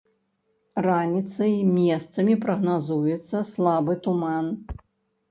Раніцай 0.85 1.51
месцамі 1.73 2.33
прагназуецца 2.45 3.37
слабы 3.51 3.93
туман. 4.07 4.49